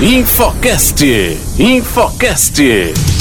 Infocast. 0.00 1.02
Infocast. 1.56 3.13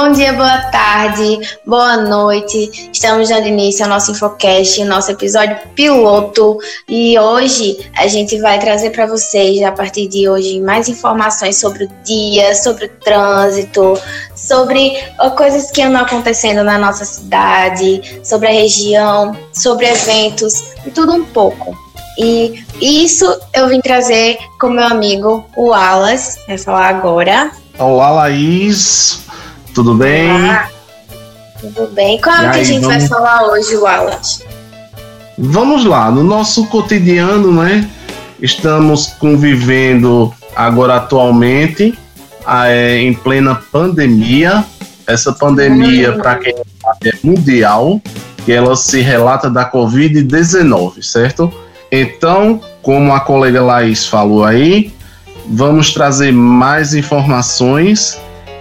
Bom 0.00 0.12
dia, 0.12 0.32
boa 0.32 0.60
tarde, 0.70 1.40
boa 1.66 1.96
noite. 1.96 2.88
Estamos 2.92 3.30
dando 3.30 3.48
início 3.48 3.84
ao 3.84 3.90
nosso 3.90 4.12
Infocast, 4.12 4.84
nosso 4.84 5.10
episódio 5.10 5.58
piloto. 5.74 6.56
E 6.88 7.18
hoje 7.18 7.90
a 7.96 8.06
gente 8.06 8.38
vai 8.38 8.60
trazer 8.60 8.90
para 8.90 9.06
vocês, 9.06 9.60
a 9.60 9.72
partir 9.72 10.06
de 10.06 10.28
hoje, 10.28 10.60
mais 10.60 10.88
informações 10.88 11.56
sobre 11.56 11.86
o 11.86 11.90
dia, 12.04 12.54
sobre 12.54 12.84
o 12.84 12.88
trânsito, 13.00 14.00
sobre 14.36 15.02
coisas 15.36 15.72
que 15.72 15.82
andam 15.82 16.02
acontecendo 16.02 16.62
na 16.62 16.78
nossa 16.78 17.04
cidade, 17.04 18.20
sobre 18.22 18.46
a 18.46 18.52
região, 18.52 19.36
sobre 19.52 19.86
eventos 19.86 20.74
e 20.86 20.92
tudo 20.92 21.12
um 21.12 21.24
pouco. 21.24 21.76
E 22.16 22.64
isso 22.80 23.26
eu 23.52 23.66
vim 23.66 23.80
trazer 23.80 24.38
com 24.60 24.70
meu 24.70 24.86
amigo, 24.86 25.44
o 25.56 25.70
Wallace, 25.70 26.38
vai 26.46 26.56
falar 26.56 26.86
agora. 26.86 27.50
Olá, 27.76 28.10
Laís. 28.12 29.26
Tudo 29.78 29.94
bem? 29.94 30.28
Olá. 30.32 30.68
Tudo 31.60 31.86
bem. 31.92 32.20
Qual 32.20 32.34
é 32.34 32.50
que 32.50 32.58
a 32.58 32.64
gente 32.64 32.80
vamos... 32.80 32.96
vai 32.96 33.08
falar 33.08 33.46
hoje, 33.46 33.76
Wallace? 33.76 34.44
Vamos 35.38 35.84
lá, 35.84 36.10
no 36.10 36.24
nosso 36.24 36.66
cotidiano, 36.66 37.52
né? 37.52 37.88
Estamos 38.42 39.06
convivendo 39.20 40.34
agora 40.56 40.96
atualmente 40.96 41.96
é, 42.66 42.98
em 42.98 43.14
plena 43.14 43.54
pandemia. 43.70 44.64
Essa 45.06 45.32
pandemia, 45.32 46.10
hum. 46.10 46.18
para 46.18 46.34
quem 46.34 46.56
sabe, 46.82 47.10
é 47.10 47.12
mundial, 47.22 48.02
que 48.44 48.50
ela 48.50 48.74
se 48.74 49.00
relata 49.00 49.48
da 49.48 49.70
Covid-19, 49.70 51.04
certo? 51.04 51.52
Então, 51.92 52.60
como 52.82 53.14
a 53.14 53.20
colega 53.20 53.62
Laís 53.62 54.08
falou 54.08 54.44
aí, 54.44 54.92
vamos 55.46 55.94
trazer 55.94 56.32
mais 56.32 56.94
informações 56.94 58.18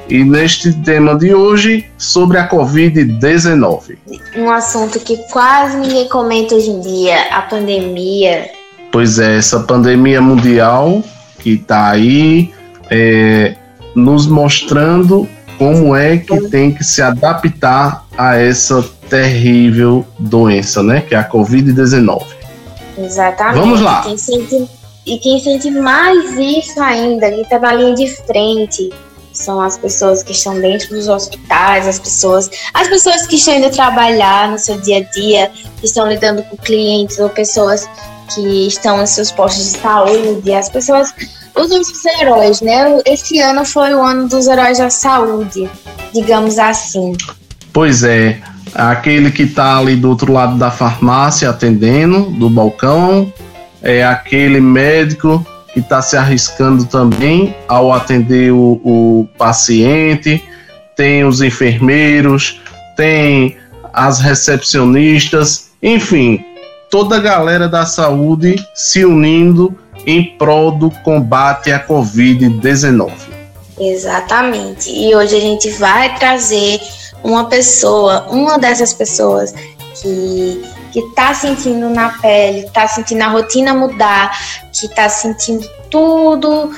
e 0.09 0.23
neste 0.23 0.73
tema 0.73 1.16
de 1.16 1.33
hoje 1.33 1.86
sobre 1.97 2.38
a 2.38 2.50
Covid-19. 2.50 3.97
Um 4.36 4.50
assunto 4.50 5.00
que 5.00 5.17
quase 5.31 5.77
ninguém 5.77 6.08
comenta 6.08 6.55
hoje 6.55 6.69
em 6.69 6.80
dia, 6.80 7.23
a 7.31 7.41
pandemia. 7.41 8.50
Pois 8.91 9.19
é, 9.19 9.38
essa 9.38 9.59
pandemia 9.61 10.22
mundial 10.22 11.03
que 11.39 11.52
está 11.52 11.89
aí 11.89 12.53
é, 12.89 13.55
nos 13.95 14.28
mostrando 14.28 15.28
como 15.58 15.95
é 15.95 16.17
que 16.17 16.50
tem 16.50 16.72
que 16.72 16.83
se 16.83 17.02
adaptar 17.02 18.05
a 18.17 18.35
essa 18.35 18.83
terrível 19.09 20.05
doença, 20.19 20.83
né? 20.83 21.02
Que 21.02 21.16
é 21.16 21.17
a 21.17 21.30
Covid-19. 21.30 22.23
Exatamente. 22.97 23.59
Vamos 23.59 23.81
lá. 23.81 24.02
Quem 24.03 24.17
sente, 24.17 24.69
e 25.05 25.17
quem 25.17 25.39
sente 25.39 25.72
mais 25.72 26.38
isso 26.38 26.81
ainda, 26.81 27.31
que 27.31 27.41
está 27.41 27.59
na 27.59 27.73
linha 27.73 27.95
de 27.95 28.08
frente, 28.08 28.89
são 29.38 29.62
as 29.62 29.78
pessoas 29.78 30.24
que 30.24 30.32
estão 30.32 30.60
dentro 30.60 30.90
dos 30.90 31.08
hospitais, 31.08 31.88
as 31.88 32.00
pessoas, 32.00 32.50
as 32.74 32.88
pessoas 32.88 33.28
que 33.28 33.36
estão 33.36 33.56
indo 33.56 33.70
trabalhar 33.70 34.50
no 34.50 34.58
seu 34.58 34.80
dia 34.82 34.98
a 34.98 35.12
dia, 35.12 35.52
que 35.80 35.86
estão 35.86 36.08
lidando 36.08 36.44
com 36.44 36.58
clientes 36.58 37.20
ou 37.20 37.30
pessoas 37.30 37.88
que 38.34 38.68
estão 38.68 39.02
em 39.02 39.06
seus 39.06 39.32
postos 39.32 39.74
de 39.74 39.80
saúde, 39.80 40.54
as 40.54 40.70
pessoas, 40.70 41.14
os 41.56 41.70
nossos 41.70 42.06
heróis, 42.06 42.62
né? 42.62 43.00
Esse 43.06 43.40
ano 43.40 43.64
foi 43.66 43.94
o 43.94 44.02
ano 44.02 44.28
dos 44.28 44.48
heróis 44.48 44.78
da 44.78 44.90
saúde, 44.90 45.70
digamos 46.14 46.60
assim. 46.60 47.14
Pois 47.72 48.04
é, 48.04 48.40
aquele 48.74 49.32
que 49.32 49.44
está 49.44 49.78
ali 49.78 49.96
do 49.96 50.10
outro 50.10 50.34
lado 50.34 50.58
da 50.58 50.72
farmácia 50.72 51.50
atendendo, 51.50 52.32
do 52.32 52.50
balcão, 52.50 53.32
é 53.82 54.03
aquele 54.03 54.59
médico 54.59 55.46
que 55.78 55.82
está 55.82 56.02
se 56.02 56.18
arriscando 56.18 56.86
também 56.86 57.56
ao 57.68 57.94
atender 57.94 58.52
o, 58.52 58.82
o 58.84 59.30
paciente, 59.38 60.44
tem 60.96 61.24
os 61.24 61.40
enfermeiros, 61.40 62.60
tem 62.96 63.56
as 63.94 64.20
recepcionistas, 64.20 65.70
enfim, 65.84 66.44
toda 66.90 67.18
a 67.18 67.20
galera 67.20 67.70
da 67.70 67.86
saúde 67.86 68.56
se 68.74 69.06
unindo 69.06 69.78
em 70.04 70.36
prol 70.36 70.72
do 70.72 70.90
combate 71.04 71.72
à 71.72 71.80
Covid-19. 71.86 73.12
Exatamente. 73.80 74.90
E 74.90 75.16
hoje 75.16 75.36
a 75.36 75.40
gente 75.40 75.70
vai 75.70 76.18
trazer 76.18 76.80
uma 77.24 77.46
pessoa, 77.46 78.26
uma 78.32 78.58
dessas 78.58 78.96
pessoas 78.96 79.54
que 80.02 80.59
que 80.92 81.00
está 81.00 81.34
sentindo 81.34 81.90
na 81.90 82.09
pele, 82.09 82.66
está 82.66 82.88
sentindo 82.88 83.22
a 83.24 83.28
rotina 83.28 83.74
mudar, 83.74 84.31
que 84.72 84.86
está 84.86 85.09
sentindo 85.09 85.68
tudo, 85.90 86.72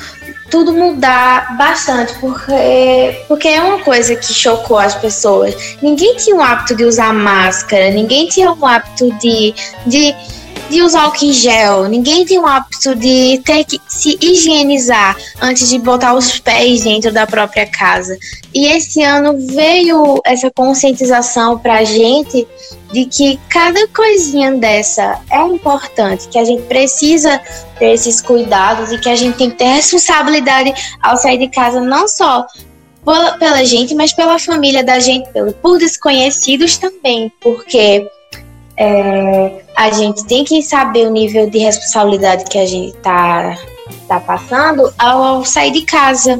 tudo 0.49 0.73
mudar 0.73 1.57
bastante, 1.57 2.13
porque, 2.19 3.23
porque 3.27 3.47
é 3.47 3.61
uma 3.61 3.79
coisa 3.79 4.15
que 4.15 4.33
chocou 4.33 4.77
as 4.77 4.95
pessoas. 4.95 5.55
Ninguém 5.81 6.15
tinha 6.15 6.35
o 6.35 6.41
hábito 6.41 6.75
de 6.75 6.83
usar 6.83 7.13
máscara, 7.13 7.89
ninguém 7.91 8.27
tinha 8.27 8.51
o 8.51 8.65
hábito 8.65 9.11
de, 9.19 9.53
de, 9.85 10.15
de 10.69 10.81
usar 10.81 11.03
álcool 11.03 11.25
em 11.25 11.33
gel, 11.33 11.87
ninguém 11.87 12.23
tinha 12.25 12.39
o 12.39 12.45
hábito 12.45 12.95
de 12.95 13.41
ter 13.43 13.63
que 13.63 13.81
se 13.87 14.17
higienizar 14.21 15.17
antes 15.41 15.69
de 15.69 15.79
botar 15.79 16.13
os 16.13 16.39
pés 16.39 16.83
dentro 16.83 17.11
da 17.11 17.25
própria 17.25 17.65
casa. 17.65 18.17
E 18.53 18.67
esse 18.67 19.01
ano 19.01 19.35
veio 19.47 20.21
essa 20.25 20.51
conscientização 20.51 21.57
para 21.57 21.79
a 21.79 21.83
gente 21.83 22.47
de 22.91 23.05
que 23.05 23.39
cada 23.49 23.87
coisinha 23.89 24.51
dessa 24.51 25.19
é 25.29 25.41
importante, 25.43 26.27
que 26.27 26.37
a 26.37 26.43
gente 26.43 26.63
precisa 26.63 27.39
ter 27.77 27.93
esses 27.93 28.21
cuidados 28.21 28.91
e 28.91 28.97
que 28.99 29.09
a 29.09 29.15
gente 29.15 29.37
tem 29.37 29.49
que 29.49 29.57
ter 29.57 29.65
responsabilidade 29.65 30.73
ao 31.01 31.17
sair 31.17 31.37
de 31.37 31.47
casa, 31.47 31.79
não 31.81 32.07
só 32.07 32.45
pela, 33.03 33.31
pela 33.33 33.63
gente, 33.63 33.95
mas 33.95 34.13
pela 34.13 34.37
família 34.39 34.83
da 34.83 34.99
gente, 34.99 35.29
pelo, 35.31 35.53
por 35.53 35.77
desconhecidos 35.77 36.77
também, 36.77 37.31
porque 37.41 38.07
é, 38.77 39.61
a 39.79 39.91
gente 39.91 40.25
tem 40.25 40.43
que 40.43 40.61
saber 40.61 41.07
o 41.07 41.09
nível 41.09 41.49
de 41.49 41.57
responsabilidade 41.57 42.43
que 42.43 42.57
a 42.57 42.65
gente 42.65 42.97
está 42.97 43.57
tá 44.09 44.19
passando 44.19 44.93
ao, 44.99 45.23
ao 45.23 45.45
sair 45.45 45.71
de 45.71 45.83
casa. 45.83 46.37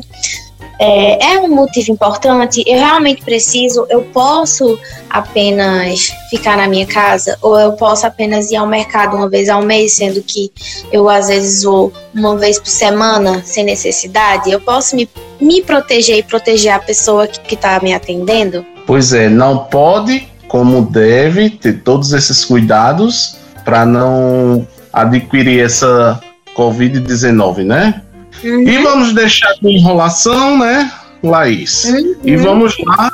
É, 0.78 1.36
é 1.36 1.40
um 1.40 1.48
motivo 1.48 1.90
importante, 1.92 2.62
eu 2.68 2.78
realmente 2.78 3.24
preciso, 3.24 3.86
eu 3.90 4.02
posso 4.14 4.78
apenas 5.10 6.10
ficar 6.30 6.58
na 6.58 6.68
minha 6.68 6.86
casa 6.86 7.38
ou 7.42 7.58
eu 7.58 7.74
posso 7.74 8.06
apenas 8.06 8.52
ir 8.52 8.58
ao 8.58 8.68
mercado 8.68 9.16
uma 9.16 9.30
vez 9.30 9.48
ao 9.48 9.62
mês, 9.62 9.96
sendo 9.96 10.22
que 10.22 10.52
eu 10.92 11.10
às 11.10 11.30
vezes 11.30 11.64
vou 11.64 11.94
uma 12.14 12.36
vez 12.38 12.60
por 12.60 12.68
semana 12.68 13.42
sem 13.46 13.64
necessidade, 13.64 14.52
eu 14.52 14.60
posso 14.60 14.98
me, 14.98 15.10
me 15.40 15.62
proteger 15.62 16.18
e 16.18 16.24
proteger 16.24 16.74
a 16.74 16.80
pessoa 16.80 17.26
que 17.26 17.56
está 17.56 17.80
me 17.82 17.94
atendendo? 17.94 18.66
Pois 18.86 19.14
é, 19.14 19.30
não 19.30 19.60
pode, 19.66 20.28
como 20.50 20.82
deve, 20.82 21.52
ter 21.52 21.82
todos 21.84 22.12
esses 22.12 22.44
cuidados 22.44 23.38
para 23.64 23.86
não 23.86 24.68
adquirir 24.92 25.64
essa 25.64 26.20
Covid-19, 26.56 27.64
né? 27.64 28.02
Uhum. 28.44 28.68
E 28.68 28.78
vamos 28.80 29.14
deixar 29.14 29.54
de 29.62 29.70
enrolação, 29.70 30.58
né, 30.58 30.92
Laís? 31.24 31.86
Uhum. 31.86 32.16
E 32.24 32.36
vamos 32.36 32.76
lá 32.84 33.12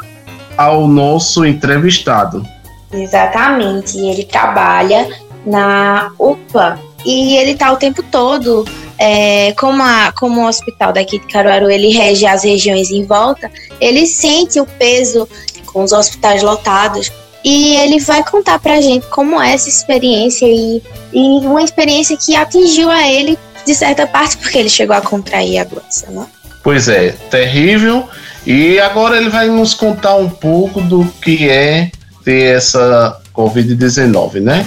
ao 0.57 0.87
nosso 0.87 1.45
entrevistado. 1.45 2.47
Exatamente. 2.91 3.97
Ele 3.97 4.23
trabalha 4.23 5.07
na 5.45 6.11
UPA 6.17 6.79
e 7.05 7.35
ele 7.35 7.51
está 7.51 7.71
o 7.73 7.77
tempo 7.77 8.01
todo. 8.01 8.65
É, 8.97 9.51
como, 9.59 9.83
a, 9.83 10.13
como 10.17 10.41
o 10.41 10.47
hospital 10.47 10.93
daqui 10.93 11.19
de 11.19 11.27
Caruaru 11.27 11.69
ele 11.69 11.89
rege 11.89 12.25
as 12.25 12.45
regiões 12.45 12.91
em 12.91 13.05
volta, 13.05 13.51
ele 13.81 14.05
sente 14.05 14.57
o 14.57 14.65
peso 14.65 15.27
com 15.65 15.83
os 15.83 15.91
hospitais 15.91 16.41
lotados 16.41 17.11
e 17.45 17.75
ele 17.75 17.99
vai 17.99 18.23
contar 18.23 18.57
pra 18.57 18.81
gente 18.81 19.05
como 19.05 19.39
é 19.39 19.53
essa 19.53 19.69
experiência 19.69 20.47
e, 20.47 20.81
e 21.13 21.45
uma 21.45 21.61
experiência 21.61 22.17
que 22.17 22.35
atingiu 22.35 22.89
a 22.89 23.07
ele 23.07 23.37
de 23.63 23.75
certa 23.75 24.07
parte, 24.07 24.35
porque 24.37 24.57
ele 24.57 24.69
chegou 24.69 24.95
a 24.95 25.01
contrair 25.01 25.59
a 25.59 25.63
doença, 25.63 26.07
né? 26.09 26.25
Pois 26.63 26.87
é, 26.87 27.11
terrível. 27.29 28.09
E 28.47 28.79
agora 28.79 29.17
ele 29.17 29.29
vai 29.29 29.47
nos 29.47 29.75
contar 29.75 30.15
um 30.15 30.29
pouco 30.29 30.81
do 30.81 31.05
que 31.21 31.47
é 31.47 31.91
ter 32.23 32.55
essa 32.55 33.19
Covid-19, 33.31 34.41
né? 34.41 34.65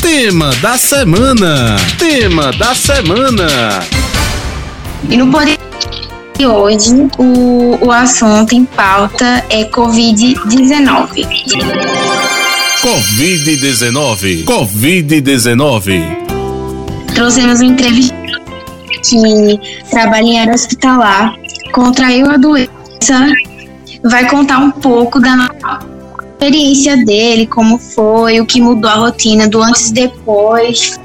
Tema 0.00 0.54
da 0.56 0.76
semana. 0.76 1.76
Tema 1.98 2.52
da 2.52 2.74
semana. 2.74 3.82
E 5.08 5.16
no 5.16 5.30
poder 5.30 5.58
de 6.42 6.46
hoje, 6.46 7.08
o, 7.18 7.86
o 7.86 7.92
assunto 7.92 8.52
em 8.52 8.64
pauta 8.64 9.44
é 9.48 9.64
Covid-19. 9.66 11.24
Covid-19. 12.80 14.44
Covid-19 14.44 16.22
trouxemos 17.14 17.60
um 17.60 17.64
entrevista 17.64 18.16
que 19.04 19.60
trabalha 19.90 20.24
em 20.24 20.40
área 20.40 20.54
hospitalar, 20.54 21.34
contraiu 21.72 22.28
a 22.28 22.36
doença 22.36 22.70
vai 24.02 24.28
contar 24.28 24.58
um 24.58 24.70
pouco 24.72 25.20
da 25.20 25.48
experiência 26.32 26.96
dele, 27.04 27.46
como 27.46 27.78
foi, 27.78 28.40
o 28.40 28.46
que 28.46 28.60
mudou 28.60 28.90
a 28.90 28.94
rotina 28.94 29.46
do 29.46 29.62
antes 29.62 29.90
e 29.90 29.92
depois. 29.92 30.98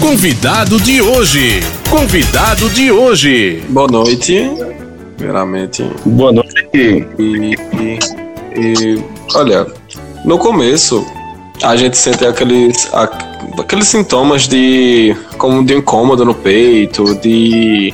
Convidado 0.00 0.80
de 0.80 1.02
hoje. 1.02 1.60
Convidado 1.90 2.70
de 2.70 2.90
hoje. 2.92 3.62
Boa 3.68 3.88
noite. 3.88 4.48
Primeiramente. 5.16 5.84
Boa 6.06 6.30
noite. 6.30 6.68
E, 6.72 7.04
e, 7.18 7.98
e, 8.56 9.04
olha, 9.34 9.66
no 10.24 10.38
começo 10.38 11.04
a 11.62 11.76
gente 11.76 11.96
sente 11.96 12.24
aqueles, 12.24 12.88
aqueles 13.58 13.88
sintomas 13.88 14.46
de 14.46 15.16
como 15.36 15.64
de 15.64 15.74
incômodo 15.74 16.24
no 16.24 16.34
peito, 16.34 17.16
de 17.16 17.92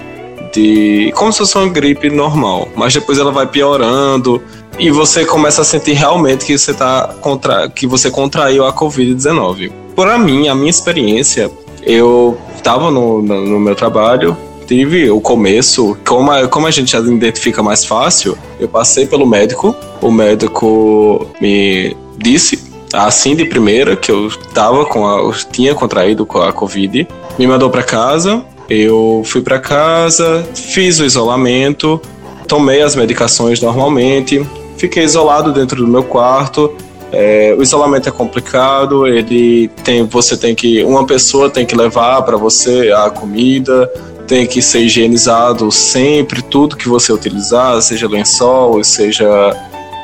de 0.53 1.11
como 1.17 1.33
se 1.33 1.39
fosse 1.39 1.59
uma 1.59 1.69
gripe 1.69 2.09
normal, 2.11 2.69
mas 2.77 2.95
depois 2.95 3.19
ela 3.19 3.33
vai 3.33 3.47
piorando 3.47 4.41
e 4.79 4.89
você 4.91 5.25
começa 5.25 5.63
a 5.63 5.65
sentir 5.65 5.95
realmente 5.95 6.45
que 6.45 6.57
você 6.57 6.73
tá 6.73 7.15
contra 7.21 7.69
que 7.69 7.87
você 7.87 8.11
contraiu 8.11 8.65
a 8.65 8.73
COVID-19. 8.73 9.73
Para 9.97 10.19
mim, 10.19 10.49
a 10.49 10.55
minha 10.55 10.71
experiência, 10.71 11.51
eu 11.87 12.37
estava 12.55 12.91
no, 12.91 13.23
no, 13.23 13.47
no 13.47 13.61
meu 13.61 13.75
trabalho, 13.75 14.37
tive 14.67 15.11
o 15.11 15.21
começo, 15.21 15.97
como 16.07 16.31
a, 16.31 16.49
como 16.49 16.67
a 16.67 16.71
gente 16.71 16.93
já 16.93 17.01
identifica 17.01 17.63
mais 17.63 17.85
fácil, 17.85 18.37
eu 18.59 18.69
passei 18.69 19.07
pelo 19.07 19.27
médico, 19.27 19.75
o 20.01 20.11
médico 20.11 21.27
me 21.41 21.97
disse 22.17 22.73
assim 22.93 23.35
de 23.35 23.45
primeira 23.45 23.97
que 23.97 24.11
eu 24.11 24.31
tava 24.53 24.85
com 24.87 25.07
a, 25.07 25.19
eu 25.19 25.33
tinha 25.53 25.75
contraído 25.75 26.27
a 26.41 26.53
Covid, 26.53 27.07
me 27.39 27.47
mandou 27.47 27.69
para 27.69 27.83
casa, 27.83 28.45
eu 28.69 29.23
fui 29.25 29.43
para 29.43 29.59
casa, 29.59 30.47
fiz 30.55 30.99
o 31.01 31.05
isolamento, 31.05 32.01
tomei 32.47 32.83
as 32.83 32.97
medicações 32.97 33.61
normalmente, 33.61 34.47
fiquei 34.77 35.05
isolado 35.05 35.53
dentro 35.53 35.77
do 35.77 35.87
meu 35.87 36.05
quarto. 36.05 36.75
É, 37.17 37.55
o 37.57 37.63
isolamento 37.63 38.09
é 38.09 38.13
complicado, 38.13 39.07
ele 39.07 39.69
tem, 39.85 40.05
você 40.05 40.37
tem 40.37 40.53
que, 40.53 40.83
uma 40.83 41.07
pessoa 41.07 41.49
tem 41.49 41.65
que 41.65 41.77
levar 41.77 42.23
para 42.23 42.37
você 42.37 42.93
a 42.93 43.09
comida, 43.09 43.89
tem 44.27 44.47
que 44.47 44.61
ser 44.61 44.81
higienizado 44.81 45.71
sempre, 45.71 46.43
tudo 46.43 46.77
que 46.77 46.89
você 46.89 47.13
utilizar, 47.13 47.81
seja 47.83 48.09
lençol, 48.09 48.83
seja 48.83 49.27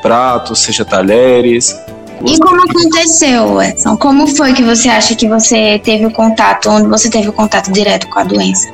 prato, 0.01 0.55
seja 0.55 0.85
talheres. 0.85 1.77
E 2.25 2.39
como 2.39 2.63
aconteceu, 2.63 3.61
Edson? 3.61 3.97
Como 3.97 4.27
foi 4.27 4.53
que 4.53 4.63
você 4.63 4.87
acha 4.87 5.13
que 5.13 5.27
você 5.27 5.79
teve 5.79 6.05
o 6.05 6.11
contato, 6.11 6.69
onde 6.69 6.87
você 6.87 7.09
teve 7.09 7.27
o 7.27 7.33
contato 7.33 7.71
direto 7.73 8.07
com 8.07 8.19
a 8.19 8.23
doença? 8.23 8.69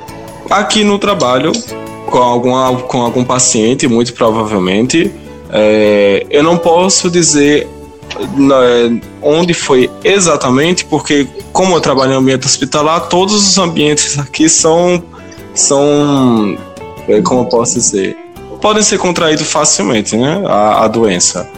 Aqui 0.48 0.84
no 0.84 1.00
trabalho, 1.00 1.54
com, 2.06 2.20
alguma, 2.20 2.76
com 2.84 3.02
algum 3.02 3.24
paciente, 3.24 3.88
muito 3.88 4.14
provavelmente. 4.14 5.12
É, 5.50 6.26
eu 6.30 6.44
não 6.44 6.58
posso 6.58 7.10
dizer 7.10 7.68
onde 9.22 9.54
foi 9.54 9.90
exatamente, 10.04 10.86
porque 10.86 11.28
como 11.52 11.76
eu 11.76 11.82
trabalho 11.82 12.14
em 12.14 12.16
ambiente 12.16 12.46
hospitalar, 12.46 13.08
todos 13.08 13.36
os 13.36 13.58
ambientes 13.58 14.18
aqui 14.20 14.48
são, 14.48 15.04
são 15.54 16.58
é, 17.08 17.22
como 17.22 17.42
eu 17.42 17.46
posso 17.46 17.76
dizer, 17.76 18.18
podem 18.62 18.84
ser 18.84 18.98
contraídos 18.98 19.52
facilmente, 19.52 20.16
né, 20.16 20.44
a, 20.46 20.86
a 20.86 20.88
doença. 20.88 21.50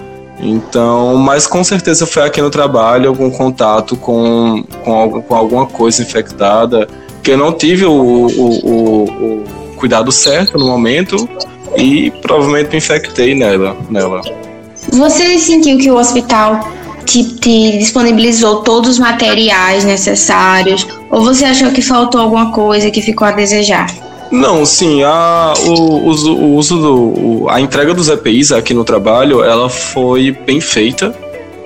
Então, 0.42 1.18
mas 1.18 1.46
com 1.46 1.64
certeza 1.64 2.06
foi 2.08 2.24
aqui 2.24 2.42
no 2.42 2.50
trabalho 2.50 3.10
algum 3.10 3.30
contato 3.30 3.98
com, 3.98 4.64
com, 4.84 5.22
com 5.22 5.36
alguma 5.36 5.66
coisa 5.66 6.02
infectada, 6.02 6.88
que 7.22 7.32
eu 7.32 7.38
não 7.38 7.52
tive 7.52 7.86
o, 7.86 7.92
o, 7.92 8.50
o, 8.64 9.04
o 9.04 9.44
cuidado 9.76 10.12
certo 10.12 10.58
no 10.58 10.66
momento 10.66 11.28
e 11.76 12.10
provavelmente 12.22 12.72
me 12.72 12.78
infectei 12.78 13.36
nela. 13.36 13.76
nela. 13.90 14.22
Você 14.92 15.38
sentiu 15.40 15.78
que 15.78 15.90
o 15.92 15.98
hospital 15.98 16.60
te, 17.06 17.24
te, 17.24 17.78
disponibilizou 17.78 18.58
todos 18.62 18.92
os 18.92 19.00
materiais 19.00 19.84
necessários? 19.84 20.88
Ou 21.10 21.24
você 21.24 21.46
achou 21.46 21.72
que 21.72 21.82
faltou 21.82 22.22
alguma 22.22 22.52
coisa 22.52 22.92
que 22.92 23.02
ficou 23.02 23.28
a 23.28 23.32
desejar? 23.32 23.88
Não, 24.32 24.64
sim, 24.64 25.02
a, 25.02 25.54
o, 25.66 25.72
o 25.72 26.56
uso 26.56 26.78
do. 26.78 27.50
a 27.50 27.60
entrega 27.60 27.96
dos 27.96 28.10
EPIs 28.10 28.52
aqui 28.52 28.76
no 28.76 28.84
trabalho, 28.84 29.44
ela 29.44 29.70
foi 29.70 30.32
bem 30.32 30.62
feita, 30.62 31.16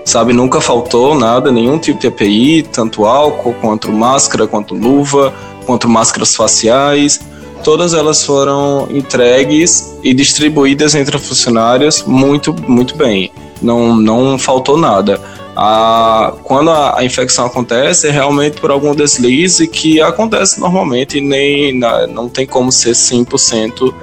sabe? 0.06 0.31
Nunca 0.31 0.62
faltou 0.62 1.14
nada, 1.14 1.52
nenhum 1.52 1.78
tipo 1.78 2.00
de 2.00 2.08
EPI, 2.08 2.64
tanto 2.72 3.06
álcool, 3.06 3.54
quanto 3.60 3.92
máscara, 3.92 4.48
quanto 4.48 4.74
luva, 4.74 5.34
quanto 5.66 5.90
máscaras 5.90 6.36
faciais. 6.36 7.20
Todas 7.63 7.94
elas 7.94 8.24
foram 8.24 8.88
entregues 8.92 9.95
e 10.04 10.13
distribuídas 10.13 10.95
entre 10.95 11.18
funcionários 11.18 12.04
muito, 12.04 12.54
muito 12.68 12.95
bem. 12.95 13.31
Não, 13.62 13.95
não 13.95 14.38
faltou 14.38 14.77
nada. 14.77 15.19
A, 15.56 16.33
quando 16.44 16.71
a, 16.71 17.00
a, 17.00 17.06
infecção 17.06 17.45
acontece, 17.45 18.07
é 18.07 18.12
realmente 18.12 18.60
por 18.60 18.71
algum 18.71 18.94
deslize 18.95 19.68
que 19.68 20.01
acontece 20.01 20.60
normalmente 20.60 21.21
nem 21.21 21.77
na, 21.77 22.07
não 22.07 22.27
tem 22.27 22.45
como 22.45 22.71
ser 22.71 22.92
100%. 22.92 23.94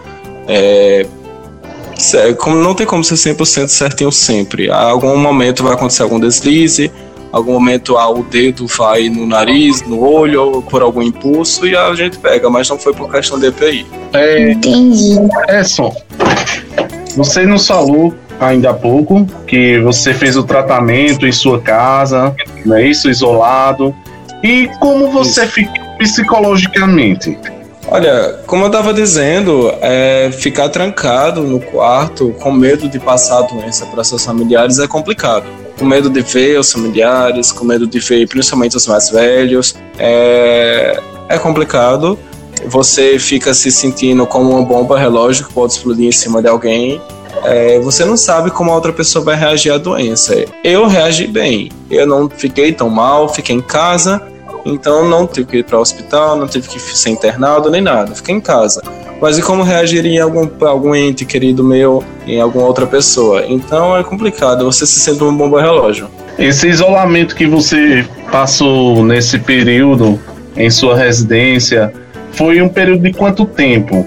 É, 0.47 1.07
como 2.39 2.57
não 2.57 2.75
tem 2.75 2.87
como 2.87 3.05
ser 3.05 3.15
100% 3.15 3.69
certinho 3.69 4.13
sempre. 4.13 4.71
A 4.71 4.81
algum 4.85 5.17
momento 5.19 5.63
vai 5.63 5.75
acontecer 5.75 6.03
algum 6.03 6.19
deslize, 6.19 6.91
algum 7.33 7.53
momento 7.53 7.97
ah, 7.97 8.11
o 8.11 8.23
dedo 8.23 8.67
vai 8.67 9.09
no 9.09 9.27
nariz, 9.27 9.83
no 9.83 10.03
olho, 10.03 10.43
ou 10.43 10.63
por 10.63 10.83
algum 10.83 11.03
impulso 11.03 11.67
e 11.67 11.77
a 11.77 11.95
gente 11.95 12.19
pega, 12.19 12.49
mas 12.51 12.69
não 12.69 12.79
foi 12.79 12.93
por 12.93 13.11
questão 13.11 13.39
de 13.39 13.47
EPI. 13.47 13.87
É, 14.13 14.53
Entendi. 14.53 15.17
É 15.49 15.63
só. 15.63 15.93
Você 17.17 17.45
nos 17.45 17.67
falou 17.67 18.15
ainda 18.41 18.71
há 18.71 18.75
pouco, 18.75 19.27
que 19.47 19.79
você 19.81 20.15
fez 20.15 20.37
o 20.37 20.43
tratamento 20.43 21.27
em 21.27 21.33
sua 21.33 21.61
casa, 21.61 22.35
não 22.65 22.77
é 22.77 22.87
isso? 22.87 23.11
Isolado. 23.11 23.95
E 24.43 24.69
como 24.81 25.11
você 25.11 25.47
ficou 25.47 25.79
psicologicamente? 25.99 27.39
Olha, 27.89 28.39
como 28.47 28.65
eu 28.65 28.67
estava 28.69 28.95
dizendo, 28.95 29.73
é, 29.81 30.31
ficar 30.33 30.69
trancado 30.69 31.43
no 31.43 31.61
quarto 31.61 32.33
com 32.41 32.53
medo 32.53 32.89
de 32.89 32.99
passar 32.99 33.41
a 33.41 33.43
doença 33.43 33.85
para 33.87 34.05
seus 34.05 34.25
familiares 34.25 34.79
é 34.79 34.87
complicado. 34.87 35.45
Com 35.81 35.87
medo 35.87 36.09
de 36.09 36.21
ver 36.21 36.61
os 36.61 36.71
familiares, 36.71 37.51
com 37.51 37.65
medo 37.65 37.87
de 37.87 37.99
ver 37.99 38.29
principalmente 38.29 38.77
os 38.77 38.87
mais 38.87 39.11
velhos, 39.11 39.75
é, 39.99 41.01
é 41.29 41.39
complicado. 41.39 42.17
Você 42.67 43.19
fica 43.19 43.53
se 43.53 43.71
sentindo 43.73 44.25
como 44.27 44.51
uma 44.51 44.63
bomba 44.63 44.97
relógio 44.97 45.47
que 45.47 45.53
pode 45.53 45.73
explodir 45.73 46.07
em 46.07 46.13
cima 46.13 46.41
de 46.41 46.49
alguém 46.49 47.01
é, 47.45 47.79
você 47.81 48.05
não 48.05 48.17
sabe 48.17 48.51
como 48.51 48.71
a 48.71 48.75
outra 48.75 48.93
pessoa 48.93 49.25
vai 49.25 49.37
reagir 49.37 49.73
à 49.73 49.79
doença. 49.79 50.35
Eu 50.63 50.87
reagi 50.87 51.27
bem, 51.27 51.71
eu 51.91 52.07
não 52.07 52.29
fiquei 52.29 52.73
tão 52.73 52.89
mal, 52.89 53.29
fiquei 53.29 53.57
em 53.57 53.61
casa, 53.61 54.21
então 54.65 55.09
não 55.09 55.27
tive 55.27 55.47
que 55.47 55.57
ir 55.59 55.65
para 55.65 55.79
o 55.79 55.81
hospital, 55.81 56.37
não 56.37 56.47
tive 56.47 56.69
que 56.69 56.79
ser 56.79 57.11
internado 57.11 57.71
nem 57.71 57.81
nada, 57.81 58.15
fiquei 58.15 58.35
em 58.35 58.41
casa. 58.41 58.83
Mas 59.21 59.37
e 59.37 59.43
como 59.43 59.63
reagiria 59.63 60.13
em 60.13 60.19
algum, 60.19 60.49
algum 60.67 60.95
ente 60.95 61.25
querido 61.25 61.63
meu, 61.63 62.03
em 62.27 62.41
alguma 62.41 62.67
outra 62.67 62.87
pessoa? 62.87 63.45
Então 63.47 63.97
é 63.97 64.03
complicado, 64.03 64.65
você 64.65 64.87
se 64.87 64.99
sente 64.99 65.23
uma 65.23 65.33
bomba 65.33 65.61
relógio. 65.61 66.09
Esse 66.39 66.69
isolamento 66.69 67.37
que 67.37 67.47
você 67.47 68.07
passou 68.33 69.05
nesse 69.05 69.39
período 69.39 70.19
em 70.57 70.71
sua 70.71 70.97
residência 70.97 71.93
foi 72.33 72.63
um 72.63 72.69
período 72.69 73.03
de 73.03 73.13
quanto 73.13 73.45
tempo? 73.45 74.07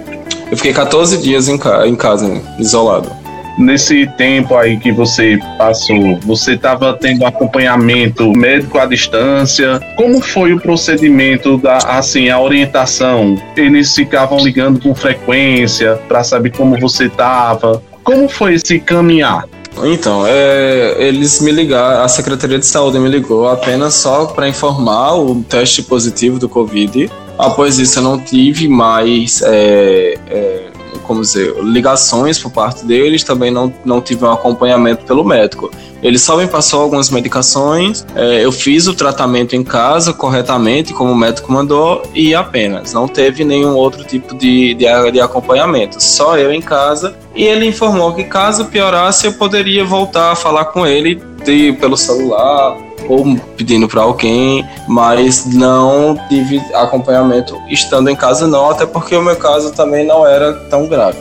Eu 0.49 0.57
fiquei 0.57 0.73
14 0.73 1.17
dias 1.17 1.47
em, 1.47 1.57
ca 1.57 1.87
em 1.87 1.95
casa, 1.95 2.41
isolado. 2.57 3.22
Nesse 3.57 4.07
tempo 4.17 4.55
aí 4.55 4.77
que 4.77 4.91
você 4.91 5.39
passou, 5.57 6.17
você 6.21 6.53
estava 6.53 6.93
tendo 6.93 7.25
acompanhamento 7.25 8.31
médico 8.35 8.79
à 8.79 8.85
distância? 8.85 9.79
Como 9.95 10.21
foi 10.21 10.53
o 10.53 10.59
procedimento 10.59 11.57
da, 11.57 11.77
assim, 11.77 12.29
a 12.29 12.39
orientação? 12.39 13.37
Eles 13.55 13.93
ficavam 13.93 14.39
ligando 14.39 14.79
com 14.79 14.95
frequência 14.95 15.99
para 16.07 16.23
saber 16.23 16.51
como 16.51 16.79
você 16.79 17.05
estava? 17.05 17.81
Como 18.03 18.27
foi 18.27 18.55
esse 18.55 18.79
caminhar? 18.79 19.45
Então, 19.83 20.23
é, 20.27 20.95
eles 20.99 21.41
me 21.41 21.51
ligaram, 21.51 22.03
a 22.03 22.07
Secretaria 22.07 22.59
de 22.59 22.65
Saúde 22.65 22.99
me 22.99 23.09
ligou 23.09 23.49
apenas 23.49 23.95
só 23.95 24.25
para 24.25 24.47
informar 24.47 25.15
o 25.15 25.43
teste 25.43 25.81
positivo 25.81 26.37
do 26.37 26.47
Covid 26.47 27.09
Após 27.37 27.79
isso, 27.79 27.99
eu 27.99 28.03
não 28.03 28.19
tive 28.19 28.67
mais, 28.67 29.41
é, 29.41 30.17
é, 30.27 30.62
como 31.03 31.21
dizer, 31.21 31.53
ligações 31.61 32.39
por 32.39 32.51
parte 32.51 32.85
deles, 32.85 33.23
também 33.23 33.51
não, 33.51 33.73
não 33.85 34.01
tive 34.01 34.25
um 34.25 34.31
acompanhamento 34.31 35.05
pelo 35.05 35.23
médico. 35.23 35.71
Ele 36.01 36.17
só 36.17 36.35
me 36.35 36.47
passou 36.47 36.81
algumas 36.81 37.09
medicações, 37.09 38.05
é, 38.15 38.43
eu 38.43 38.51
fiz 38.51 38.87
o 38.87 38.93
tratamento 38.93 39.55
em 39.55 39.63
casa 39.63 40.11
corretamente, 40.13 40.93
como 40.93 41.11
o 41.11 41.15
médico 41.15 41.51
mandou, 41.51 42.03
e 42.13 42.35
apenas. 42.35 42.93
Não 42.93 43.07
teve 43.07 43.45
nenhum 43.45 43.75
outro 43.75 44.03
tipo 44.03 44.35
de, 44.35 44.73
de, 44.73 45.11
de 45.11 45.21
acompanhamento, 45.21 46.03
só 46.03 46.37
eu 46.37 46.51
em 46.51 46.61
casa. 46.61 47.15
E 47.35 47.43
ele 47.43 47.65
informou 47.65 48.13
que 48.13 48.23
caso 48.25 48.65
piorasse, 48.65 49.27
eu 49.27 49.33
poderia 49.33 49.85
voltar 49.85 50.31
a 50.31 50.35
falar 50.35 50.65
com 50.65 50.85
ele 50.85 51.21
de, 51.45 51.73
pelo 51.73 51.95
celular 51.95 52.77
ou 53.07 53.35
pedindo 53.57 53.87
para 53.87 54.01
alguém, 54.01 54.65
mas 54.87 55.45
não 55.45 56.17
tive 56.29 56.61
acompanhamento 56.73 57.57
estando 57.69 58.09
em 58.09 58.15
casa 58.15 58.47
não, 58.47 58.69
até 58.69 58.85
porque 58.85 59.15
o 59.15 59.21
meu 59.21 59.35
caso 59.35 59.71
também 59.73 60.05
não 60.05 60.25
era 60.25 60.53
tão 60.69 60.87
grave. 60.87 61.17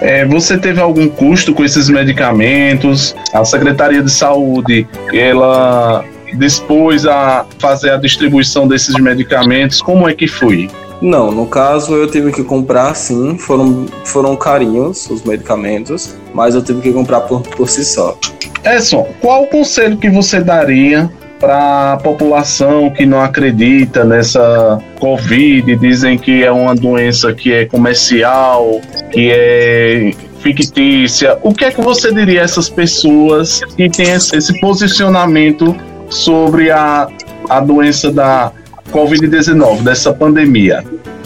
é, 0.00 0.24
você 0.24 0.56
teve 0.56 0.80
algum 0.80 1.08
custo 1.08 1.54
com 1.54 1.64
esses 1.64 1.88
medicamentos? 1.88 3.14
A 3.32 3.44
Secretaria 3.44 4.02
de 4.02 4.10
Saúde, 4.10 4.86
ela 5.12 6.04
dispôs 6.36 7.06
a 7.06 7.46
fazer 7.58 7.90
a 7.90 7.96
distribuição 7.96 8.68
desses 8.68 8.94
medicamentos? 8.96 9.80
Como 9.80 10.08
é 10.08 10.14
que 10.14 10.26
foi? 10.26 10.68
Não, 11.00 11.30
no 11.30 11.46
caso 11.46 11.94
eu 11.94 12.10
tive 12.10 12.32
que 12.32 12.42
comprar 12.42 12.94
sim, 12.94 13.38
foram, 13.38 13.86
foram 14.04 14.34
carinhos 14.34 15.08
os 15.08 15.22
medicamentos, 15.22 16.16
mas 16.34 16.54
eu 16.54 16.62
tive 16.62 16.80
que 16.80 16.92
comprar 16.92 17.20
por, 17.20 17.42
por 17.42 17.68
si 17.68 17.84
só. 17.84 18.18
Edson, 18.64 19.06
qual 19.20 19.44
o 19.44 19.46
conselho 19.46 19.96
que 19.96 20.10
você 20.10 20.40
daria 20.40 21.08
para 21.38 21.94
a 21.94 21.96
população 21.96 22.90
que 22.90 23.06
não 23.06 23.20
acredita 23.20 24.04
nessa 24.04 24.78
Covid, 24.98 25.76
dizem 25.76 26.18
que 26.18 26.42
é 26.42 26.50
uma 26.50 26.74
doença 26.74 27.32
que 27.32 27.52
é 27.52 27.64
comercial, 27.64 28.80
que 29.12 29.30
é 29.30 30.10
fictícia. 30.40 31.38
O 31.42 31.52
que 31.52 31.64
é 31.64 31.70
que 31.70 31.80
você 31.80 32.12
diria 32.12 32.42
a 32.42 32.44
essas 32.44 32.68
pessoas 32.68 33.60
que 33.76 33.88
têm 33.88 34.12
esse 34.12 34.60
posicionamento 34.60 35.74
sobre 36.08 36.70
a, 36.70 37.08
a 37.48 37.60
doença 37.60 38.10
da 38.10 38.52
Covid-19, 38.90 39.82
dessa 39.82 40.12
pandemia? 40.12 40.84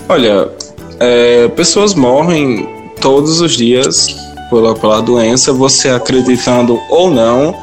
Olha, 0.08 0.48
é, 1.00 1.48
pessoas 1.48 1.94
morrem 1.94 2.68
todos 3.00 3.40
os 3.40 3.52
dias 3.52 4.14
pela, 4.50 4.74
pela 4.74 5.00
doença, 5.00 5.52
você 5.52 5.88
acreditando 5.88 6.78
ou 6.90 7.10
não. 7.10 7.54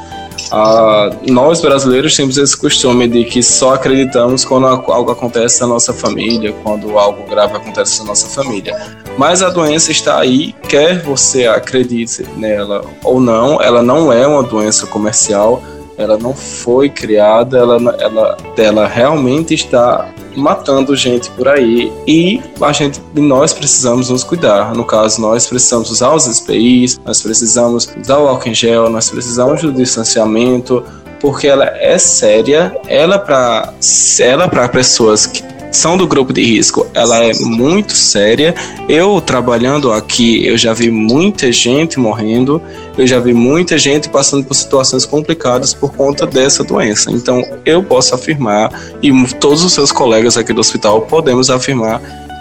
Ah, 0.50 1.10
nós 1.28 1.60
brasileiros 1.60 2.16
temos 2.16 2.36
esse 2.36 2.56
costume 2.56 3.06
de 3.08 3.24
que 3.24 3.42
só 3.42 3.74
acreditamos 3.74 4.44
quando 4.44 4.66
algo 4.66 5.10
acontece 5.10 5.60
na 5.60 5.68
nossa 5.68 5.92
família, 5.92 6.54
quando 6.62 6.98
algo 6.98 7.28
grave 7.28 7.56
acontece 7.56 8.00
na 8.00 8.06
nossa 8.06 8.28
família. 8.28 8.76
Mas 9.16 9.42
a 9.42 9.50
doença 9.50 9.90
está 9.90 10.18
aí, 10.18 10.54
quer 10.68 11.02
você 11.02 11.46
acredite 11.46 12.24
nela 12.36 12.84
ou 13.04 13.20
não, 13.20 13.60
ela 13.60 13.82
não 13.82 14.12
é 14.12 14.26
uma 14.26 14.42
doença 14.42 14.86
comercial, 14.86 15.62
ela 15.96 16.16
não 16.16 16.34
foi 16.34 16.88
criada, 16.88 17.58
ela, 17.58 17.96
ela, 17.98 18.36
ela 18.56 18.86
realmente 18.86 19.54
está 19.54 20.08
matando 20.40 20.96
gente 20.96 21.30
por 21.30 21.46
aí 21.46 21.92
e 22.06 22.42
a 22.60 22.72
gente, 22.72 23.00
nós 23.14 23.52
precisamos 23.52 24.10
nos 24.10 24.24
cuidar. 24.24 24.74
No 24.74 24.84
caso, 24.84 25.20
nós 25.20 25.46
precisamos 25.46 25.90
usar 25.90 26.14
os 26.14 26.24
SPIs, 26.24 26.98
nós 27.04 27.22
precisamos 27.22 27.88
usar 28.00 28.18
o 28.18 28.28
álcool 28.28 28.48
em 28.48 28.54
gel, 28.54 28.88
nós 28.88 29.10
precisamos 29.10 29.60
do 29.60 29.72
distanciamento, 29.72 30.82
porque 31.20 31.46
ela 31.46 31.66
é 31.66 31.98
séria, 31.98 32.74
ela 32.88 33.18
para 33.18 33.72
ela 34.18 34.48
para 34.48 34.68
pessoas 34.68 35.26
que 35.26 35.42
são 35.70 35.96
do 35.96 36.06
grupo 36.06 36.32
de 36.32 36.42
risco, 36.42 36.86
ela 36.94 37.24
é 37.24 37.32
muito 37.40 37.92
séria. 37.92 38.54
Eu 38.88 39.20
trabalhando 39.20 39.92
aqui, 39.92 40.46
eu 40.46 40.56
já 40.58 40.72
vi 40.72 40.90
muita 40.90 41.52
gente 41.52 41.98
morrendo, 41.98 42.60
eu 42.98 43.06
já 43.06 43.20
vi 43.20 43.32
muita 43.32 43.78
gente 43.78 44.08
passando 44.08 44.44
por 44.44 44.54
situações 44.54 45.06
complicadas 45.06 45.72
por 45.72 45.92
conta 45.94 46.26
dessa 46.26 46.64
doença. 46.64 47.10
Então, 47.10 47.42
eu 47.64 47.82
posso 47.82 48.14
afirmar 48.14 48.70
e 49.02 49.12
todos 49.34 49.64
os 49.64 49.72
seus 49.72 49.92
colegas 49.92 50.36
aqui 50.36 50.52
do 50.52 50.60
hospital 50.60 51.02
podemos 51.02 51.50
afirmar 51.50 52.00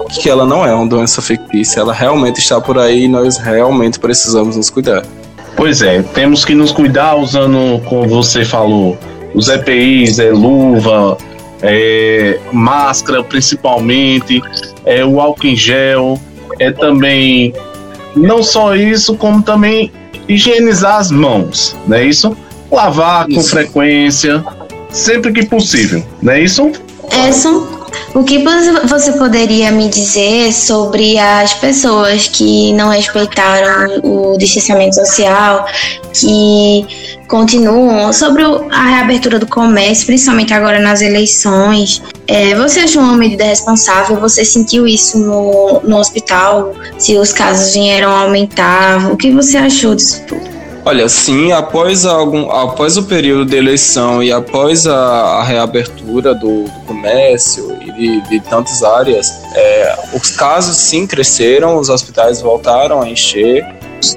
que 0.10 0.30
ela 0.30 0.46
não 0.46 0.66
é 0.66 0.74
uma 0.74 0.88
doença 0.88 1.22
fictícia, 1.22 1.82
ela 1.82 1.94
realmente 1.94 2.40
está 2.40 2.60
por 2.60 2.80
aí 2.80 3.04
e 3.04 3.08
nós 3.08 3.38
realmente 3.38 4.00
precisamos 4.00 4.56
nos 4.56 4.70
cuidar. 4.70 5.04
Pois 5.56 5.82
é, 5.82 6.02
temos 6.02 6.46
que 6.46 6.56
nos 6.56 6.72
cuidar 6.72 7.16
usando, 7.16 7.82
como 7.86 8.08
você 8.08 8.44
falou, 8.44 8.98
os 9.36 9.50
EPIs, 9.50 10.18
é, 10.18 10.32
luva, 10.32 11.18
é, 11.62 12.40
máscara 12.52 13.24
principalmente, 13.24 14.42
é, 14.86 15.04
o 15.04 15.20
álcool 15.20 15.48
em 15.48 15.56
gel, 15.56 16.20
é 16.60 16.72
também 16.72 17.54
não 18.16 18.44
só 18.44 18.76
isso, 18.76 19.16
como 19.16 19.42
também 19.42 19.92
higienizar 20.28 20.98
as 20.98 21.12
mãos, 21.12 21.76
não 21.88 21.98
é 21.98 22.06
isso? 22.06 22.36
Lavar 22.72 23.30
isso. 23.30 23.40
com 23.40 23.46
frequência, 23.46 24.44
sempre 24.90 25.32
que 25.32 25.46
possível, 25.46 26.04
não 26.22 26.34
é 26.34 26.42
isso? 26.42 26.72
É, 27.12 27.32
são 27.32 27.79
o 28.14 28.24
que 28.24 28.44
você 28.86 29.12
poderia 29.14 29.72
me 29.72 29.88
dizer 29.90 30.52
sobre 30.54 31.18
as 31.18 31.54
pessoas 31.54 32.28
que 32.28 32.74
não 32.74 32.90
respeitaram 32.90 34.00
o 34.04 34.38
distanciamento 34.38 34.96
social, 34.96 35.66
que 36.14 36.86
continuam, 37.28 38.12
sobre 38.12 38.44
a 38.72 38.84
reabertura 38.84 39.40
do 39.40 39.48
comércio, 39.48 40.08
principalmente 40.08 40.54
agora 40.54 40.80
nas 40.80 41.02
eleições? 41.02 42.02
É, 42.28 42.56
você 42.56 42.82
achou 42.82 43.02
uma 43.02 43.16
medida 43.16 43.44
responsável? 43.44 44.20
Você 44.20 44.44
sentiu 44.44 44.88
isso 44.88 45.18
no, 45.18 45.82
no 45.84 45.98
hospital? 45.98 46.74
Se 46.98 47.18
os 47.18 47.32
casos 47.32 47.74
vieram 47.74 48.12
aumentar? 48.12 49.12
O 49.12 49.18
que 49.18 49.32
você 49.32 49.58
achou 49.58 49.96
disso 49.96 50.22
tudo? 50.28 50.60
Olha, 50.86 51.08
sim, 51.10 51.52
após, 51.52 52.06
algum, 52.06 52.50
após 52.50 52.98
o 52.98 53.04
período 53.04 53.46
de 53.46 53.56
eleição 53.56 54.24
e 54.24 54.32
após 54.32 54.88
a, 54.88 54.96
a 54.96 55.44
reabertura 55.44 56.34
do, 56.34 56.64
do, 56.64 56.80
comércio 56.88 57.78
de, 58.00 58.22
de 58.22 58.40
tantas 58.40 58.82
áreas, 58.82 59.28
é, 59.54 60.00
os 60.14 60.32
casos 60.32 60.78
sim 60.78 61.06
cresceram, 61.06 61.78
os 61.78 61.90
hospitais 61.90 62.42
voltaram 62.42 63.02
a 63.02 63.10
encher. 63.10 63.66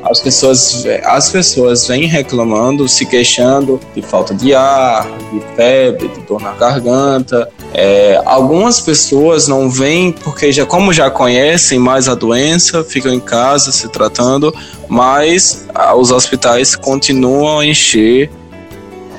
As 0.04 0.20
pessoas, 0.20 0.84
as 1.04 1.28
pessoas 1.30 1.88
vêm 1.88 2.06
reclamando, 2.06 2.88
se 2.88 3.04
queixando 3.04 3.80
de 3.96 4.00
falta 4.00 4.32
de 4.32 4.54
ar, 4.54 5.08
de 5.32 5.40
febre, 5.56 6.06
de 6.06 6.20
dor 6.20 6.40
na 6.40 6.52
garganta. 6.52 7.48
É, 7.74 8.22
algumas 8.24 8.80
pessoas 8.80 9.48
não 9.48 9.68
vêm 9.68 10.12
porque 10.12 10.52
já 10.52 10.64
como 10.64 10.92
já 10.92 11.10
conhecem 11.10 11.80
mais 11.80 12.08
a 12.08 12.14
doença, 12.14 12.84
ficam 12.84 13.12
em 13.12 13.18
casa 13.18 13.72
se 13.72 13.88
tratando, 13.88 14.54
mas 14.88 15.66
ah, 15.74 15.96
os 15.96 16.12
hospitais 16.12 16.76
continuam 16.76 17.58
a 17.58 17.66
encher. 17.66 18.30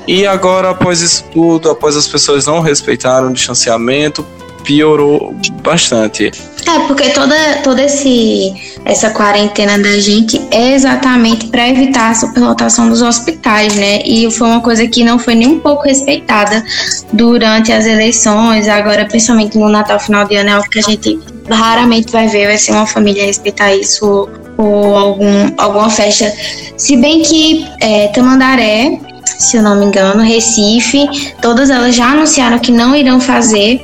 E 0.06 0.26
agora, 0.26 0.70
após 0.70 1.00
isso 1.00 1.24
tudo, 1.32 1.70
após 1.70 1.96
as 1.96 2.06
pessoas 2.06 2.46
não 2.46 2.60
respeitarem 2.60 3.28
o 3.28 3.32
distanciamento, 3.32 4.24
piorou 4.64 5.34
bastante. 5.62 6.32
É, 6.66 6.78
porque 6.86 7.10
toda, 7.10 7.34
toda 7.62 7.82
esse, 7.82 8.54
essa 8.84 9.10
quarentena 9.10 9.78
da 9.78 9.98
gente 9.98 10.40
é 10.50 10.74
exatamente 10.74 11.46
para 11.48 11.68
evitar 11.68 12.10
a 12.10 12.14
superlotação 12.14 12.88
dos 12.88 13.02
hospitais, 13.02 13.74
né? 13.76 14.00
E 14.04 14.30
foi 14.30 14.48
uma 14.48 14.60
coisa 14.60 14.86
que 14.86 15.04
não 15.04 15.18
foi 15.18 15.34
nem 15.34 15.46
um 15.46 15.60
pouco 15.60 15.84
respeitada 15.84 16.64
durante 17.12 17.70
as 17.70 17.86
eleições, 17.86 18.66
agora, 18.66 19.04
principalmente 19.04 19.58
no 19.58 19.68
Natal, 19.68 20.00
final 20.00 20.26
de 20.26 20.36
ano, 20.36 20.50
é 20.50 20.52
algo 20.54 20.68
que 20.68 20.78
a 20.78 20.82
gente 20.82 21.18
raramente 21.48 22.10
vai 22.10 22.26
ver, 22.28 22.46
vai 22.46 22.58
ser 22.58 22.72
uma 22.72 22.86
família 22.86 23.26
respeitar 23.26 23.74
isso 23.74 24.28
ou 24.56 24.96
algum, 24.96 25.52
alguma 25.58 25.90
festa. 25.90 26.32
Se 26.76 26.96
bem 26.96 27.22
que 27.22 27.66
é, 27.80 28.08
Tamandaré 28.08 28.98
se 29.38 29.56
eu 29.56 29.62
não 29.62 29.76
me 29.76 29.86
engano, 29.86 30.22
Recife, 30.22 31.06
todas 31.40 31.70
elas 31.70 31.94
já 31.94 32.12
anunciaram 32.12 32.58
que 32.58 32.72
não 32.72 32.94
irão 32.94 33.20
fazer 33.20 33.80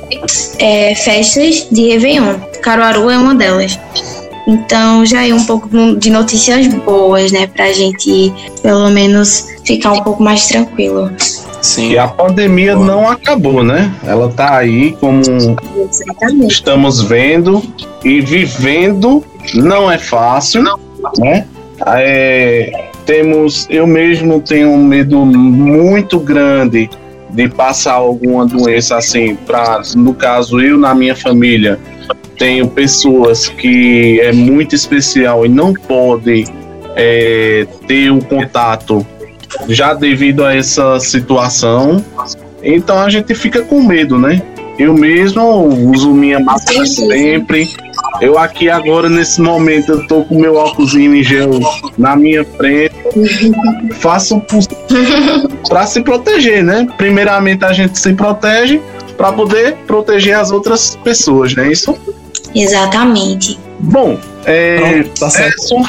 é, 0.59 0.95
festas 0.95 1.67
de 1.71 1.89
Réveillon. 1.89 2.35
Caruaru 2.61 3.09
é 3.09 3.17
uma 3.17 3.35
delas. 3.35 3.79
Então 4.47 5.05
já 5.05 5.27
é 5.27 5.33
um 5.33 5.45
pouco 5.45 5.69
de 5.97 6.09
notícias 6.09 6.67
boas, 6.67 7.31
né, 7.31 7.47
pra 7.47 7.71
gente 7.71 8.33
pelo 8.61 8.89
menos 8.89 9.45
ficar 9.63 9.93
um 9.93 10.03
pouco 10.03 10.23
mais 10.23 10.47
tranquilo. 10.47 11.11
Sim. 11.61 11.91
E 11.91 11.97
a 11.97 12.07
pandemia 12.07 12.75
Boa. 12.75 12.87
não 12.87 13.09
acabou, 13.09 13.63
né? 13.63 13.93
Ela 14.03 14.29
tá 14.29 14.57
aí 14.57 14.93
como 14.99 15.21
Exatamente. 15.21 16.53
estamos 16.53 17.01
vendo 17.03 17.61
e 18.03 18.19
vivendo 18.19 19.23
não 19.53 19.91
é 19.91 19.97
fácil, 19.97 20.63
né? 21.19 21.45
É, 21.85 22.90
temos, 23.05 23.67
eu 23.69 23.85
mesmo 23.85 24.41
tenho 24.41 24.69
um 24.69 24.83
medo 24.83 25.25
muito 25.25 26.19
grande 26.19 26.89
de 27.29 27.47
passar 27.49 27.93
alguma 27.93 28.45
doença 28.45 28.97
assim, 28.97 29.35
para 29.35 29.81
no 29.95 30.13
caso 30.13 30.59
eu 30.59 30.77
na 30.77 30.93
minha 30.93 31.15
família 31.15 31.79
tenho 32.37 32.67
pessoas 32.67 33.47
que 33.47 34.19
é 34.19 34.31
muito 34.31 34.75
especial 34.75 35.45
e 35.45 35.49
não 35.49 35.73
podem 35.73 36.45
é, 36.95 37.67
ter 37.87 38.11
o 38.11 38.15
um 38.15 38.19
contato 38.19 39.05
já 39.69 39.93
devido 39.93 40.43
a 40.43 40.55
essa 40.55 40.99
situação. 40.99 42.03
Então 42.63 42.97
a 42.97 43.09
gente 43.09 43.33
fica 43.35 43.61
com 43.61 43.83
medo, 43.83 44.17
né? 44.17 44.41
Eu 44.79 44.93
mesmo 44.93 45.67
uso 45.91 46.11
minha 46.13 46.39
máscara 46.39 46.85
sempre. 46.85 47.69
Eu 48.21 48.37
aqui 48.37 48.69
agora, 48.69 49.09
nesse 49.09 49.41
momento, 49.41 49.93
eu 49.93 50.07
tô 50.07 50.23
com 50.23 50.39
meu 50.39 50.55
óculos 50.55 50.93
em 50.93 51.23
gel 51.23 51.49
na 51.97 52.15
minha 52.15 52.45
frente. 52.45 52.93
Faço 53.95 54.39
para 55.67 55.85
se 55.87 56.01
proteger, 56.01 56.63
né? 56.63 56.87
Primeiramente 56.97 57.65
a 57.65 57.73
gente 57.73 57.97
se 57.97 58.13
protege 58.13 58.79
para 59.17 59.33
poder 59.33 59.75
proteger 59.87 60.37
as 60.37 60.51
outras 60.51 60.95
pessoas, 61.03 61.55
né? 61.55 61.71
Isso? 61.71 61.97
Exatamente. 62.53 63.59
Bom, 63.79 64.19
é, 64.45 65.01
Pronto, 65.03 65.19
tá 65.19 65.47
Edson, 65.47 65.83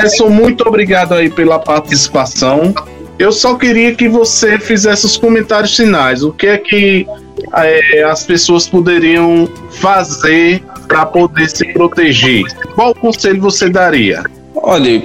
Edson, 0.00 0.28
muito 0.28 0.66
obrigado 0.66 1.14
aí 1.14 1.30
pela 1.30 1.60
participação. 1.60 2.74
Eu 3.16 3.30
só 3.30 3.54
queria 3.54 3.94
que 3.94 4.08
você 4.08 4.58
fizesse 4.58 5.06
os 5.06 5.16
comentários 5.16 5.74
finais. 5.74 6.24
O 6.24 6.32
que 6.32 6.48
é 6.48 6.58
que 6.58 7.06
é, 7.54 8.02
as 8.02 8.24
pessoas 8.24 8.68
poderiam 8.68 9.48
fazer 9.70 10.62
para 10.86 11.06
poder 11.06 11.48
se 11.48 11.64
proteger? 11.72 12.44
Qual 12.74 12.94
conselho 12.94 13.40
você 13.40 13.68
daria? 13.68 14.24
Olha, 14.54 15.02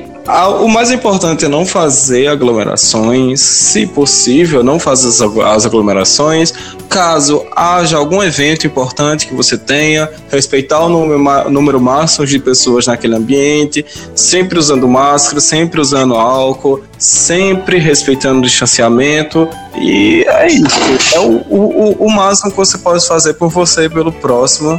o 0.62 0.68
mais 0.68 0.92
importante 0.92 1.46
é 1.46 1.48
não 1.48 1.66
fazer 1.66 2.28
aglomerações, 2.28 3.42
se 3.42 3.86
possível, 3.88 4.64
não 4.64 4.80
fazer 4.80 5.08
as 5.44 5.66
aglomerações. 5.66 6.54
Caso 6.92 7.46
haja 7.56 7.96
algum 7.96 8.22
evento 8.22 8.68
importante 8.68 9.26
que 9.26 9.34
você 9.34 9.58
tenha, 9.58 10.10
respeitar 10.30 10.82
o 10.82 10.90
número, 10.90 11.50
número 11.50 11.80
máximo 11.80 12.28
de 12.28 12.38
pessoas 12.38 12.86
naquele 12.86 13.16
ambiente, 13.16 13.86
sempre 14.14 14.60
usando 14.60 14.90
máscara, 14.90 15.40
sempre 15.40 15.80
usando 15.80 16.16
álcool, 16.16 16.84
sempre 16.98 17.78
respeitando 17.78 18.40
o 18.40 18.42
distanciamento. 18.42 19.48
E 19.80 20.26
é 20.28 20.48
isso. 20.48 21.16
É 21.16 21.20
o, 21.22 21.38
o, 21.50 22.08
o 22.08 22.12
máximo 22.12 22.52
que 22.52 22.58
você 22.58 22.78
pode 22.78 23.08
fazer 23.08 23.36
por 23.36 23.50
você 23.50 23.86
e 23.86 23.90
pelo 23.90 24.12
próximo. 24.12 24.78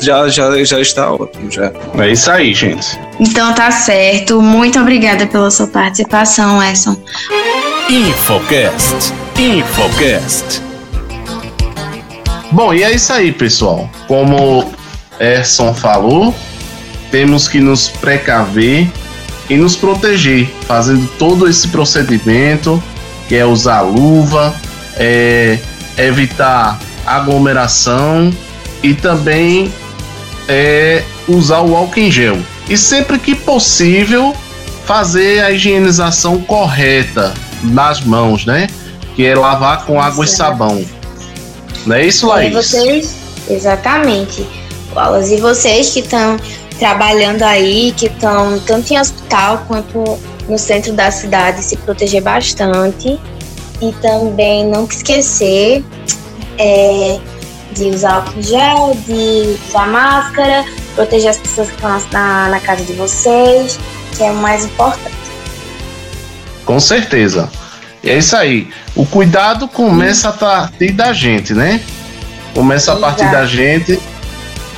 Já, 0.00 0.28
já, 0.28 0.62
já 0.62 0.80
está 0.80 1.12
ótimo. 1.12 1.50
Já. 1.50 1.72
É 1.98 2.12
isso 2.12 2.30
aí, 2.30 2.54
gente. 2.54 2.96
Então 3.18 3.52
tá 3.52 3.72
certo. 3.72 4.40
Muito 4.40 4.78
obrigada 4.78 5.26
pela 5.26 5.50
sua 5.50 5.66
participação, 5.66 6.62
Esson. 6.62 6.96
Infocast. 7.90 9.12
Infocast. 9.36 10.67
Bom, 12.50 12.72
e 12.72 12.82
é 12.82 12.92
isso 12.92 13.12
aí, 13.12 13.30
pessoal. 13.30 13.90
Como 14.06 14.72
Erson 15.20 15.74
falou, 15.74 16.34
temos 17.10 17.46
que 17.46 17.60
nos 17.60 17.88
precaver 17.88 18.90
e 19.50 19.56
nos 19.56 19.76
proteger, 19.76 20.48
fazendo 20.66 21.08
todo 21.18 21.48
esse 21.48 21.68
procedimento, 21.68 22.82
que 23.28 23.34
é 23.34 23.44
usar 23.44 23.82
luva, 23.82 24.54
é, 24.96 25.58
evitar 25.96 26.78
aglomeração 27.06 28.32
e 28.82 28.94
também 28.94 29.72
é, 30.48 31.02
usar 31.26 31.60
o 31.60 31.76
álcool 31.76 32.00
em 32.00 32.10
gel. 32.10 32.38
E 32.68 32.76
sempre 32.76 33.18
que 33.18 33.34
possível, 33.34 34.34
fazer 34.86 35.42
a 35.42 35.50
higienização 35.50 36.40
correta 36.40 37.34
das 37.62 38.00
mãos, 38.00 38.46
né? 38.46 38.66
Que 39.14 39.26
é 39.26 39.34
lavar 39.34 39.84
com 39.84 40.00
água 40.00 40.24
e 40.24 40.28
sabão. 40.28 40.84
Não 41.86 41.96
é 41.96 42.06
isso, 42.06 42.26
Laís? 42.26 42.50
E 42.50 42.54
vocês, 42.54 43.16
exatamente. 43.48 44.46
Wallace, 44.94 45.34
e 45.34 45.40
vocês 45.40 45.90
que 45.90 46.00
estão 46.00 46.36
trabalhando 46.78 47.42
aí, 47.42 47.92
que 47.96 48.06
estão 48.06 48.58
tanto 48.60 48.92
em 48.92 48.98
hospital 48.98 49.64
quanto 49.66 50.18
no 50.48 50.58
centro 50.58 50.92
da 50.92 51.10
cidade, 51.10 51.62
se 51.62 51.76
proteger 51.76 52.22
bastante. 52.22 53.18
E 53.80 53.92
também 54.02 54.66
não 54.66 54.84
esquecer 54.84 55.84
é, 56.58 57.20
de 57.72 57.84
usar 57.84 58.14
álcool 58.14 58.42
gel, 58.42 58.96
de 59.06 59.56
usar 59.68 59.86
máscara, 59.86 60.64
proteger 60.96 61.30
as 61.30 61.38
pessoas 61.38 61.68
que 61.68 61.74
estão 61.74 62.02
na, 62.12 62.48
na 62.48 62.60
casa 62.60 62.82
de 62.82 62.92
vocês, 62.94 63.78
que 64.16 64.24
é 64.24 64.30
o 64.32 64.34
mais 64.34 64.64
importante. 64.64 65.14
Com 66.64 66.80
certeza. 66.80 67.48
É 68.08 68.18
isso 68.18 68.36
aí. 68.36 68.68
O 68.94 69.04
cuidado 69.04 69.68
começa 69.68 70.30
a 70.30 70.32
partir 70.32 70.92
da 70.92 71.12
gente, 71.12 71.54
né? 71.54 71.80
Começa 72.54 72.92
a 72.92 72.96
partir 72.96 73.30
da 73.30 73.44
gente. 73.44 74.00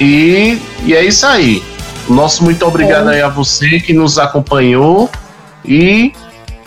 E, 0.01 0.61
e 0.85 0.95
é 0.95 1.05
isso 1.05 1.27
aí. 1.27 1.63
Nosso 2.09 2.43
muito 2.43 2.67
obrigado 2.67 3.11
é. 3.11 3.17
aí 3.17 3.23
a 3.23 3.29
você 3.29 3.79
que 3.81 3.93
nos 3.93 4.19
acompanhou. 4.19 5.11
E 5.65 6.13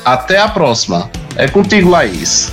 até 0.05 0.39
a 0.39 0.47
próxima. 0.47 1.09
É 1.35 1.47
contigo, 1.47 1.89
Laís. 1.89 2.51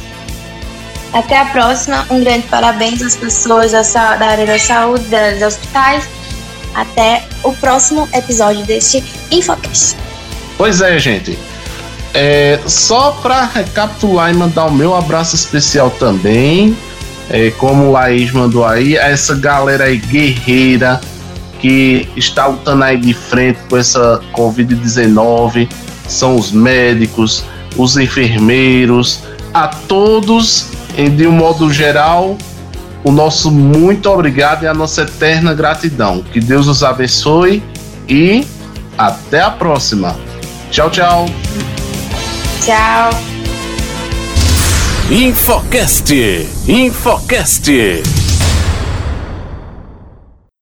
Até 1.13 1.39
a 1.39 1.47
próxima. 1.47 2.07
Um 2.11 2.21
grande 2.21 2.47
parabéns 2.49 3.03
às 3.03 3.17
pessoas 3.17 3.73
da, 3.73 3.83
da 4.17 4.27
área 4.27 4.47
da 4.47 4.59
saúde, 4.59 5.05
dos 5.05 5.43
hospitais. 5.43 6.09
Até 6.75 7.25
o 7.43 7.53
próximo 7.53 8.09
episódio 8.15 8.65
deste 8.65 9.03
Infocast. 9.31 9.97
Pois 10.57 10.81
é, 10.81 10.99
gente. 10.99 11.39
É, 12.13 12.59
só 12.67 13.13
para 13.23 13.45
recapitular 13.45 14.31
e 14.31 14.35
mandar 14.35 14.67
o 14.67 14.73
meu 14.73 14.97
abraço 14.97 15.37
especial 15.37 15.91
também, 15.91 16.77
é, 17.29 17.51
como 17.53 17.87
o 17.87 17.93
Laís 17.93 18.33
mandou 18.33 18.65
aí, 18.65 18.99
a 18.99 19.09
essa 19.09 19.37
galera 19.37 19.85
aí 19.85 19.99
guerreira 19.99 21.01
que 21.61 22.09
está 22.17 22.47
lutando 22.47 22.83
aí 22.83 22.97
de 22.97 23.15
frente 23.15 23.59
com 23.69 23.77
essa 23.77 24.21
Covid-19, 24.33 25.69
são 26.09 26.35
os 26.37 26.51
médicos, 26.51 27.45
os 27.77 27.97
enfermeiros, 27.97 29.21
a 29.55 29.69
todos, 29.69 30.69
de 31.17 31.27
um 31.27 31.33
modo 31.33 31.73
geral, 31.73 32.37
o 33.05 33.13
nosso 33.13 33.51
muito 33.51 34.11
obrigado 34.11 34.65
e 34.65 34.67
a 34.67 34.75
nossa 34.75 35.03
eterna 35.03 35.55
gratidão. 35.55 36.23
Que 36.23 36.41
Deus 36.41 36.67
os 36.67 36.83
abençoe 36.83 37.63
e 38.09 38.47
até 38.99 39.41
a 39.41 39.51
próxima. 39.51 40.17
Tchau, 40.71 40.91
tchau. 40.91 41.27
Tchau. 42.61 43.11
Infocast. 45.09 46.13
Infocast. 46.67 48.20